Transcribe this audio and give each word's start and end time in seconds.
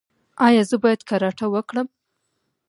ایا 0.45 0.63
زه 0.69 0.75
باید 0.83 1.01
کراټه 1.09 1.45
وکړم؟ 1.53 1.87